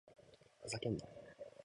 [0.63, 1.05] ふざけんな！